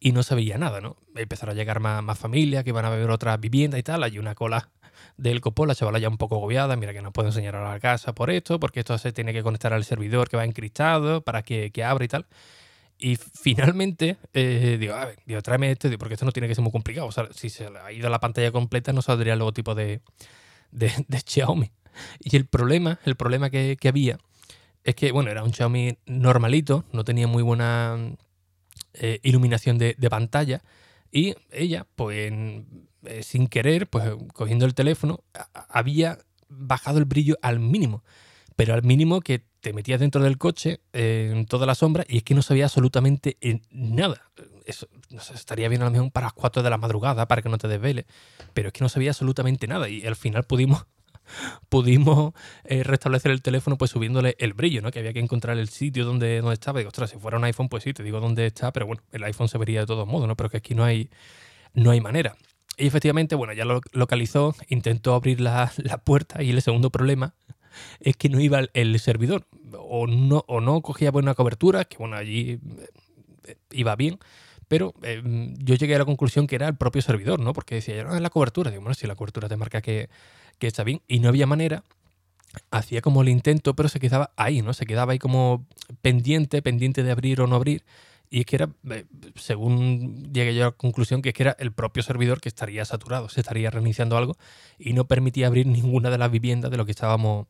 y 0.00 0.12
no 0.12 0.22
se 0.22 0.34
veía 0.34 0.58
nada, 0.58 0.80
¿no? 0.80 0.96
Empezaron 1.14 1.54
a 1.54 1.56
llegar 1.56 1.80
más, 1.80 2.02
más 2.02 2.18
familias 2.18 2.64
que 2.64 2.70
iban 2.70 2.84
a 2.84 2.90
ver 2.90 3.10
otras 3.10 3.40
viviendas 3.40 3.80
y 3.80 3.82
tal, 3.82 4.02
hay 4.02 4.18
una 4.18 4.34
cola 4.34 4.70
del 5.16 5.40
copón, 5.40 5.68
la 5.68 5.74
chavala 5.74 5.98
ya 5.98 6.08
un 6.08 6.18
poco 6.18 6.36
agobiada, 6.36 6.76
mira 6.76 6.92
que 6.92 7.02
no 7.02 7.12
puedo 7.12 7.28
enseñar 7.28 7.56
a 7.56 7.70
la 7.70 7.80
casa 7.80 8.14
por 8.14 8.30
esto, 8.30 8.60
porque 8.60 8.80
esto 8.80 8.96
se 8.98 9.12
tiene 9.12 9.32
que 9.32 9.42
conectar 9.42 9.72
al 9.72 9.84
servidor 9.84 10.28
que 10.28 10.36
va 10.36 10.44
encriptado 10.44 11.22
para 11.22 11.42
que, 11.42 11.70
que 11.70 11.84
abra 11.84 12.04
y 12.04 12.08
tal. 12.08 12.26
Y 13.02 13.16
finalmente, 13.16 14.16
eh, 14.32 14.76
digo, 14.78 14.94
a 14.94 15.06
ver, 15.06 15.42
tráeme 15.42 15.72
este, 15.72 15.98
porque 15.98 16.14
esto 16.14 16.24
no 16.24 16.30
tiene 16.30 16.46
que 16.46 16.54
ser 16.54 16.62
muy 16.62 16.70
complicado. 16.70 17.08
O 17.08 17.12
sea, 17.12 17.28
si 17.34 17.50
se 17.50 17.66
ha 17.66 17.90
ido 17.90 18.08
la 18.08 18.20
pantalla 18.20 18.52
completa, 18.52 18.92
no 18.92 19.02
saldría 19.02 19.32
el 19.32 19.40
logotipo 19.40 19.74
de, 19.74 20.00
de, 20.70 20.92
Xiaomi. 21.26 21.72
Y 22.20 22.36
el 22.36 22.46
problema, 22.46 23.00
el 23.04 23.16
problema 23.16 23.50
que, 23.50 23.76
que, 23.78 23.88
había 23.88 24.18
es 24.84 24.94
que, 24.94 25.10
bueno, 25.10 25.30
era 25.30 25.42
un 25.42 25.52
Xiaomi 25.52 25.98
normalito, 26.06 26.84
no 26.92 27.04
tenía 27.04 27.26
muy 27.26 27.42
buena 27.42 27.98
eh, 28.94 29.18
iluminación 29.24 29.78
de, 29.78 29.96
de, 29.98 30.10
pantalla. 30.10 30.62
Y 31.10 31.34
ella, 31.50 31.86
pues, 31.96 32.32
eh, 33.04 33.22
sin 33.22 33.46
querer, 33.46 33.88
pues 33.88 34.10
cogiendo 34.32 34.64
el 34.64 34.74
teléfono, 34.74 35.24
había 35.68 36.18
bajado 36.48 36.98
el 36.98 37.04
brillo 37.04 37.38
al 37.42 37.60
mínimo. 37.60 38.04
Pero 38.56 38.74
al 38.74 38.82
mínimo 38.82 39.20
que 39.20 39.44
te 39.60 39.72
metías 39.72 40.00
dentro 40.00 40.22
del 40.22 40.38
coche 40.38 40.80
en 40.92 41.46
toda 41.46 41.66
la 41.66 41.74
sombra 41.74 42.04
y 42.06 42.18
es 42.18 42.22
que 42.22 42.34
no 42.34 42.42
sabía 42.42 42.64
absolutamente 42.64 43.38
nada. 43.70 44.30
Eso, 44.66 44.88
no 45.10 45.20
estaría 45.20 45.68
bien 45.68 45.82
a 45.82 45.86
lo 45.86 45.90
mejor 45.90 46.12
para 46.12 46.26
las 46.26 46.32
4 46.34 46.62
de 46.62 46.70
la 46.70 46.78
madrugada 46.78 47.26
para 47.26 47.42
que 47.42 47.48
no 47.48 47.58
te 47.58 47.68
desvele, 47.68 48.06
pero 48.52 48.68
es 48.68 48.72
que 48.72 48.84
no 48.84 48.88
sabía 48.88 49.10
absolutamente 49.10 49.66
nada 49.66 49.88
y 49.88 50.04
al 50.06 50.16
final 50.16 50.44
pudimos 50.44 50.86
pudimos 51.68 52.34
eh, 52.64 52.82
restablecer 52.82 53.30
el 53.30 53.42
teléfono 53.42 53.76
pues 53.78 53.90
subiéndole 53.90 54.36
el 54.38 54.54
brillo, 54.54 54.82
¿no? 54.82 54.90
Que 54.90 54.98
había 54.98 55.12
que 55.12 55.20
encontrar 55.20 55.58
el 55.58 55.68
sitio 55.68 56.04
donde, 56.04 56.40
donde 56.40 56.54
estaba. 56.54 56.78
Digo, 56.80 56.88
ostras, 56.88 57.10
si 57.10 57.18
fuera 57.18 57.38
un 57.38 57.44
iPhone, 57.44 57.68
pues 57.68 57.84
sí, 57.84 57.92
te 57.92 58.02
digo 58.02 58.20
dónde 58.20 58.46
está, 58.46 58.72
pero 58.72 58.86
bueno, 58.86 59.02
el 59.12 59.24
iPhone 59.24 59.48
se 59.48 59.58
vería 59.58 59.80
de 59.80 59.86
todos 59.86 60.06
modos, 60.06 60.28
¿no? 60.28 60.36
Pero 60.36 60.50
que 60.50 60.58
aquí 60.58 60.74
no 60.74 60.84
hay, 60.84 61.10
no 61.74 61.90
hay 61.90 62.00
manera. 62.00 62.36
Y 62.76 62.86
efectivamente, 62.86 63.34
bueno, 63.34 63.52
ya 63.52 63.64
lo 63.64 63.80
localizó, 63.92 64.54
intentó 64.68 65.14
abrir 65.14 65.40
la, 65.40 65.70
puerta 66.04 66.42
y 66.42 66.50
el 66.50 66.62
segundo 66.62 66.90
problema 66.90 67.34
es 68.00 68.16
que 68.16 68.28
no 68.28 68.40
iba 68.40 68.62
el 68.72 68.98
servidor. 68.98 69.46
O 69.78 70.06
no, 70.06 70.44
o 70.46 70.60
no 70.60 70.80
cogía 70.80 71.10
buena 71.10 71.34
cobertura, 71.34 71.84
que 71.84 71.96
bueno, 71.98 72.16
allí 72.16 72.60
eh, 73.46 73.56
iba 73.70 73.96
bien. 73.96 74.18
Pero 74.68 74.94
eh, 75.02 75.22
yo 75.58 75.74
llegué 75.74 75.94
a 75.94 75.98
la 75.98 76.04
conclusión 76.04 76.46
que 76.46 76.54
era 76.54 76.68
el 76.68 76.76
propio 76.76 77.02
servidor, 77.02 77.40
¿no? 77.40 77.52
Porque 77.52 77.74
decía, 77.76 78.04
no, 78.04 78.14
es 78.14 78.22
la 78.22 78.30
cobertura. 78.30 78.70
Digo, 78.70 78.82
bueno, 78.82 78.94
si 78.94 79.06
la 79.06 79.14
cobertura 79.14 79.48
te 79.48 79.56
marca 79.56 79.82
que, 79.82 80.08
que 80.58 80.66
está 80.66 80.82
bien. 80.82 81.02
Y 81.08 81.20
no 81.20 81.28
había 81.28 81.46
manera 81.46 81.84
hacía 82.70 83.00
como 83.00 83.22
el 83.22 83.28
intento, 83.28 83.74
pero 83.74 83.88
se 83.88 84.00
quedaba 84.00 84.32
ahí, 84.36 84.62
¿no? 84.62 84.72
Se 84.72 84.86
quedaba 84.86 85.12
ahí 85.12 85.18
como 85.18 85.66
pendiente, 86.00 86.62
pendiente 86.62 87.02
de 87.02 87.10
abrir 87.10 87.40
o 87.40 87.46
no 87.46 87.56
abrir. 87.56 87.84
Y 88.32 88.40
es 88.40 88.46
que 88.46 88.56
era, 88.56 88.70
eh, 88.90 89.04
según 89.36 90.32
llegué 90.32 90.54
yo 90.54 90.62
a 90.62 90.66
la 90.68 90.72
conclusión, 90.72 91.20
que 91.20 91.28
es 91.28 91.34
que 91.34 91.42
era 91.42 91.54
el 91.58 91.70
propio 91.70 92.02
servidor 92.02 92.40
que 92.40 92.48
estaría 92.48 92.82
saturado, 92.86 93.28
se 93.28 93.40
estaría 93.40 93.70
reiniciando 93.70 94.16
algo 94.16 94.38
y 94.78 94.94
no 94.94 95.06
permitía 95.06 95.48
abrir 95.48 95.66
ninguna 95.66 96.08
de 96.08 96.16
las 96.16 96.30
viviendas 96.30 96.70
de 96.70 96.78
lo 96.78 96.86
que 96.86 96.92
estábamos, 96.92 97.46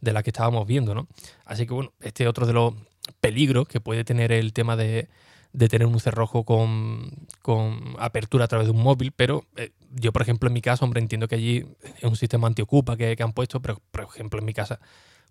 de 0.00 0.14
la 0.14 0.22
que 0.22 0.30
estábamos 0.30 0.66
viendo, 0.66 0.94
¿no? 0.94 1.08
Así 1.44 1.66
que 1.66 1.74
bueno, 1.74 1.92
este 2.00 2.24
es 2.24 2.30
otro 2.30 2.46
de 2.46 2.54
los 2.54 2.72
peligros 3.20 3.68
que 3.68 3.80
puede 3.80 4.02
tener 4.02 4.32
el 4.32 4.54
tema 4.54 4.76
de, 4.76 5.10
de 5.52 5.68
tener 5.68 5.86
un 5.86 6.00
cerrojo 6.00 6.44
con, 6.44 7.10
con, 7.42 7.94
apertura 7.98 8.46
a 8.46 8.48
través 8.48 8.66
de 8.66 8.72
un 8.72 8.82
móvil, 8.82 9.12
pero 9.12 9.44
eh, 9.56 9.72
yo, 9.90 10.10
por 10.10 10.22
ejemplo, 10.22 10.46
en 10.46 10.54
mi 10.54 10.62
caso, 10.62 10.86
hombre, 10.86 11.02
entiendo 11.02 11.28
que 11.28 11.34
allí 11.34 11.66
es 11.98 12.04
un 12.04 12.16
sistema 12.16 12.46
antiocupa 12.46 12.96
que, 12.96 13.14
que 13.14 13.22
han 13.22 13.34
puesto, 13.34 13.60
pero, 13.60 13.78
por 13.90 14.04
ejemplo, 14.04 14.38
en 14.38 14.46
mi 14.46 14.54
casa 14.54 14.80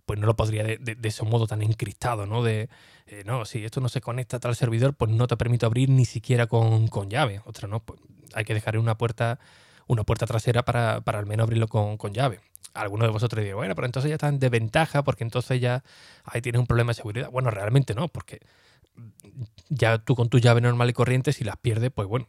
pues 0.06 0.20
no 0.20 0.28
lo 0.28 0.36
podría 0.36 0.64
de, 0.64 0.78
de, 0.78 1.08
ese 1.08 1.24
modo 1.24 1.48
tan 1.48 1.62
encriptado, 1.62 2.26
¿no? 2.26 2.44
De, 2.44 2.70
eh, 3.08 3.24
no, 3.26 3.46
si 3.46 3.64
esto 3.64 3.82
no 3.82 3.90
se 3.90 4.02
conecta 4.02 4.38
a 4.38 4.40
tal 4.40 4.56
servidor, 4.56 4.94
pues 4.94 5.12
no 5.12 5.28
te 5.28 5.38
permito 5.38 5.66
abrir 5.66 5.90
ni 5.90 6.06
siquiera 6.06 6.48
con, 6.48 6.88
con 6.88 7.10
llave. 7.10 7.42
Otra, 7.46 7.68
¿no? 7.68 7.80
Pues 7.80 8.00
hay 8.34 8.46
que 8.46 8.54
dejar 8.54 8.78
una 8.78 8.98
puerta, 8.98 9.40
una 9.88 10.04
puerta 10.04 10.26
trasera 10.26 10.64
para, 10.64 11.02
para 11.02 11.20
al 11.20 11.26
menos 11.26 11.46
abrirlo 11.46 11.68
con, 11.68 11.98
con 11.98 12.14
llave. 12.14 12.40
Algunos 12.74 13.08
de 13.08 13.12
vosotros 13.12 13.44
dirán, 13.44 13.58
bueno, 13.58 13.76
pero 13.76 13.86
entonces 13.86 14.10
ya 14.10 14.16
están 14.16 14.40
de 14.40 14.50
ventaja 14.50 15.04
porque 15.04 15.24
entonces 15.24 15.62
ya 15.62 15.84
ahí 16.24 16.42
tienes 16.42 16.60
un 16.60 16.68
problema 16.68 16.92
de 16.92 16.96
seguridad. 16.96 17.30
Bueno, 17.30 17.52
realmente 17.52 17.94
no, 17.94 18.08
porque 18.08 18.42
ya 19.70 20.00
tú 20.00 20.16
con 20.16 20.30
tu 20.30 20.40
llave 20.40 20.62
normal 20.62 20.90
y 20.90 20.94
corriente, 20.94 21.34
si 21.34 21.44
las 21.44 21.58
pierdes, 21.58 21.92
pues 21.92 22.08
bueno, 22.08 22.28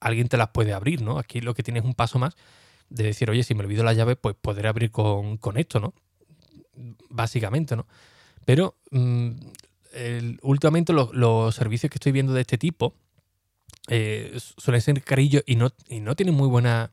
alguien 0.00 0.28
te 0.28 0.36
las 0.36 0.48
puede 0.48 0.72
abrir, 0.72 1.02
¿no? 1.02 1.18
Aquí 1.18 1.40
lo 1.40 1.54
que 1.54 1.62
tienes 1.62 1.82
es 1.82 1.86
un 1.86 1.94
paso 1.94 2.18
más 2.18 2.36
de 2.90 3.04
decir, 3.04 3.30
oye, 3.30 3.42
si 3.42 3.54
me 3.54 3.62
olvido 3.64 3.84
la 3.84 3.92
llave, 3.92 4.16
pues 4.16 4.36
podré 4.40 4.68
abrir 4.68 4.90
con, 4.90 5.36
con 5.38 5.56
esto, 5.56 5.80
¿no? 5.80 5.94
Básicamente, 7.08 7.76
¿no? 7.76 7.86
Pero 8.44 8.76
mm, 8.90 9.30
últimamente 10.42 10.92
los, 10.92 11.54
servicios 11.54 11.90
que 11.90 11.96
estoy 11.96 12.12
viendo 12.12 12.32
de 12.32 12.42
este 12.42 12.58
tipo 12.58 12.94
eh, 13.88 14.36
suelen 14.38 14.80
ser 14.80 15.02
carillos 15.02 15.42
y 15.46 15.56
no, 15.56 15.70
y 15.88 16.00
no 16.00 16.14
tienen 16.16 16.34
muy 16.34 16.48
buena, 16.48 16.90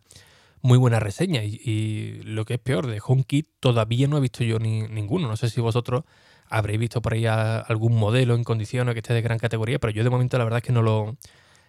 muy 0.61 0.77
buena 0.77 0.99
reseña. 0.99 1.43
Y, 1.43 2.21
lo 2.23 2.45
que 2.45 2.55
es 2.55 2.59
peor, 2.59 2.87
de 2.87 3.01
HomeKit 3.03 3.47
todavía 3.59 4.07
no 4.07 4.17
he 4.17 4.21
visto 4.21 4.43
yo 4.43 4.59
ni, 4.59 4.83
ninguno. 4.83 5.27
No 5.27 5.37
sé 5.37 5.49
si 5.49 5.61
vosotros 5.61 6.03
habréis 6.47 6.79
visto 6.79 7.01
por 7.01 7.13
ahí 7.13 7.25
algún 7.25 7.95
modelo 7.95 8.35
en 8.35 8.43
condiciones 8.43 8.93
que 8.93 8.99
esté 8.99 9.13
de 9.13 9.21
gran 9.21 9.39
categoría, 9.39 9.79
pero 9.79 9.91
yo 9.91 10.03
de 10.03 10.09
momento 10.09 10.37
la 10.37 10.43
verdad 10.43 10.57
es 10.57 10.63
que 10.63 10.73
no 10.73 10.81
lo, 10.81 11.15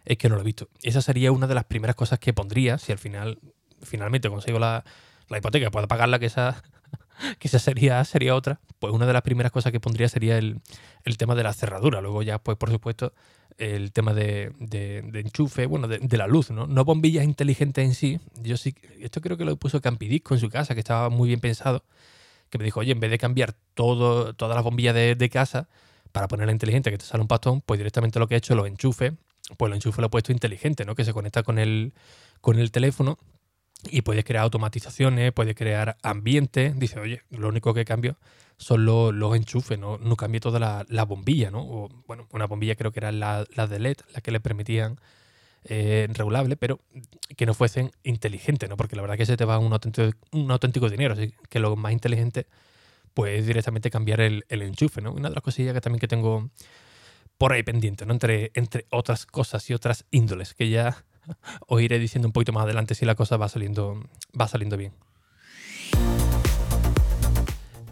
es 0.04 0.18
que 0.18 0.28
no 0.28 0.34
lo 0.34 0.40
he 0.40 0.44
visto. 0.44 0.68
Esa 0.82 1.02
sería 1.02 1.30
una 1.30 1.46
de 1.46 1.54
las 1.54 1.64
primeras 1.64 1.94
cosas 1.94 2.18
que 2.18 2.32
pondría 2.32 2.78
si 2.78 2.90
al 2.90 2.98
final 2.98 3.38
finalmente 3.80 4.28
consigo 4.28 4.58
la, 4.58 4.84
la 5.28 5.38
hipoteca, 5.38 5.70
puedo 5.70 5.86
pagarla, 5.88 6.18
que 6.18 6.26
esa 6.26 6.62
esa 7.40 7.58
sería, 7.58 8.04
sería 8.04 8.34
otra, 8.34 8.60
pues 8.78 8.92
una 8.92 9.06
de 9.06 9.12
las 9.12 9.22
primeras 9.22 9.52
cosas 9.52 9.72
que 9.72 9.80
pondría 9.80 10.08
sería 10.08 10.38
el, 10.38 10.60
tema 11.18 11.34
de 11.34 11.42
la 11.42 11.52
cerradura. 11.52 12.00
Luego 12.00 12.22
ya, 12.22 12.38
pues 12.38 12.56
por 12.56 12.70
supuesto, 12.70 13.12
el 13.58 13.92
tema 13.92 14.14
de, 14.14 14.52
enchufe, 15.14 15.66
bueno, 15.66 15.88
de, 15.88 16.16
la 16.16 16.26
luz, 16.26 16.50
¿no? 16.50 16.66
No 16.66 16.84
bombillas 16.84 17.24
inteligentes 17.24 17.84
en 17.84 17.94
sí. 17.94 18.20
Yo 18.42 18.56
sí, 18.56 18.74
esto 19.00 19.20
creo 19.20 19.36
que 19.36 19.44
lo 19.44 19.56
puso 19.56 19.80
Campidisco 19.80 20.34
en 20.34 20.40
su 20.40 20.48
casa, 20.48 20.74
que 20.74 20.80
estaba 20.80 21.10
muy 21.10 21.28
bien 21.28 21.40
pensado, 21.40 21.84
que 22.50 22.58
me 22.58 22.64
dijo, 22.64 22.80
oye, 22.80 22.92
en 22.92 23.00
vez 23.00 23.10
de 23.10 23.18
cambiar 23.18 23.54
todo, 23.74 24.34
todas 24.34 24.54
las 24.54 24.64
bombillas 24.64 24.94
de, 24.94 25.30
casa 25.30 25.68
para 26.12 26.28
ponerla 26.28 26.52
inteligente, 26.52 26.90
que 26.90 26.98
te 26.98 27.04
sale 27.04 27.22
un 27.22 27.28
pastón, 27.28 27.62
pues 27.62 27.78
directamente 27.78 28.18
lo 28.18 28.26
que 28.26 28.34
he 28.34 28.38
hecho, 28.38 28.54
los 28.54 28.66
enchufes, 28.66 29.14
pues 29.56 29.70
los 29.70 29.76
enchufes 29.76 29.98
lo 29.98 30.06
he 30.06 30.10
puesto 30.10 30.32
inteligente, 30.32 30.84
¿no? 30.84 30.94
Que 30.94 31.04
se 31.04 31.12
conecta 31.12 31.42
con 31.42 31.58
el, 31.58 31.94
con 32.40 32.58
el 32.58 32.70
teléfono 32.70 33.18
y 33.90 34.02
puedes 34.02 34.24
crear 34.24 34.44
automatizaciones, 34.44 35.32
puedes 35.32 35.54
crear 35.54 35.96
ambiente. 36.02 36.72
Dice, 36.76 37.00
oye, 37.00 37.22
lo 37.30 37.48
único 37.48 37.74
que 37.74 37.84
cambio 37.84 38.16
son 38.56 38.84
los, 38.84 39.36
enchufes, 39.36 39.78
no, 39.78 39.98
no 39.98 40.16
cambié 40.16 40.40
toda 40.40 40.60
la, 40.60 40.86
la, 40.88 41.04
bombilla, 41.04 41.50
¿no? 41.50 41.88
Bueno, 42.06 42.28
una 42.32 42.46
bombilla 42.46 42.76
creo 42.76 42.92
que 42.92 43.00
era 43.00 43.10
la, 43.10 43.44
la 43.56 43.66
de 43.66 43.80
LED, 43.80 43.96
la 44.14 44.20
que 44.20 44.30
le 44.30 44.40
permitían 44.40 45.00
eh, 45.64 46.08
regulable, 46.12 46.56
pero 46.56 46.80
que 47.36 47.46
no 47.46 47.54
fuesen 47.54 47.90
inteligentes, 48.04 48.68
¿no? 48.68 48.76
Porque 48.76 48.96
la 48.96 49.02
verdad 49.02 49.16
que 49.16 49.26
se 49.26 49.36
te 49.36 49.44
va 49.44 49.58
un 49.58 49.72
auténtico, 49.72 50.10
un 50.32 50.50
auténtico 50.50 50.88
dinero, 50.88 51.14
así 51.14 51.34
que 51.48 51.58
lo 51.58 51.74
más 51.76 51.92
inteligente 51.92 52.46
pues 53.14 53.46
directamente 53.46 53.90
cambiar 53.90 54.20
el, 54.20 54.44
el 54.48 54.62
enchufe, 54.62 55.00
¿no? 55.00 55.12
Una 55.12 55.28
de 55.28 55.34
las 55.34 55.44
cosillas 55.44 55.74
que 55.74 55.80
también 55.80 56.00
que 56.00 56.08
tengo 56.08 56.50
por 57.38 57.52
ahí 57.52 57.62
pendiente, 57.62 58.06
¿no? 58.06 58.12
Entre, 58.12 58.52
entre 58.54 58.86
otras 58.90 59.26
cosas 59.26 59.68
y 59.70 59.74
otras 59.74 60.04
índoles 60.10 60.54
que 60.54 60.68
ya 60.68 61.04
os 61.66 61.80
iré 61.80 61.98
diciendo 61.98 62.28
un 62.28 62.32
poquito 62.32 62.52
más 62.52 62.64
adelante 62.64 62.94
si 62.94 63.04
la 63.04 63.14
cosa 63.14 63.36
va 63.36 63.48
saliendo, 63.48 64.02
va 64.38 64.48
saliendo 64.48 64.76
bien. 64.76 64.92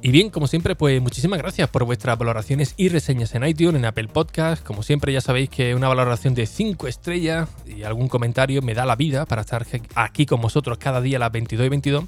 Y 0.02 0.12
bien, 0.12 0.30
como 0.30 0.46
siempre, 0.46 0.76
pues 0.76 1.02
muchísimas 1.02 1.38
gracias 1.38 1.68
por 1.68 1.84
vuestras 1.84 2.16
valoraciones 2.16 2.72
y 2.78 2.88
reseñas 2.88 3.34
en 3.34 3.44
iTunes, 3.44 3.74
en 3.74 3.84
Apple 3.84 4.08
Podcast. 4.08 4.64
Como 4.64 4.82
siempre, 4.82 5.12
ya 5.12 5.20
sabéis 5.20 5.50
que 5.50 5.74
una 5.74 5.88
valoración 5.88 6.34
de 6.34 6.46
5 6.46 6.88
estrellas 6.88 7.50
y 7.66 7.82
algún 7.82 8.08
comentario 8.08 8.62
me 8.62 8.72
da 8.72 8.86
la 8.86 8.96
vida 8.96 9.26
para 9.26 9.42
estar 9.42 9.66
aquí 9.94 10.24
con 10.24 10.40
vosotros 10.40 10.78
cada 10.78 11.02
día 11.02 11.18
a 11.18 11.20
las 11.20 11.32
22 11.32 11.66
y 11.66 11.68
22. 11.68 12.04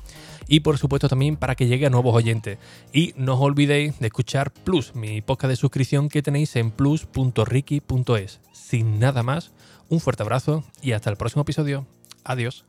Y 0.49 0.61
por 0.61 0.79
supuesto 0.79 1.11
también 1.11 1.37
para 1.37 1.55
que 1.55 1.67
llegue 1.67 1.85
a 1.85 1.91
nuevos 1.91 2.15
oyentes. 2.15 2.57
Y 2.95 3.13
no 3.19 3.35
os 3.35 3.43
olvidéis 3.43 3.99
de 4.01 4.07
escuchar 4.07 4.53
Plus, 4.53 4.95
mi 4.95 5.21
podcast 5.21 5.51
de 5.51 5.57
suscripción 5.57 6.09
que 6.09 6.23
tenéis 6.23 6.57
en 6.57 6.71
plus.ricky.es. 6.71 8.41
Sin 8.55 9.01
nada 9.01 9.23
más, 9.23 9.53
un 9.93 10.01
fuerte 10.01 10.23
abrazo 10.23 10.65
y 10.81 10.93
hasta 10.93 11.11
el 11.11 11.17
próximo 11.17 11.43
episodio. 11.43 11.87
Adiós. 12.25 12.65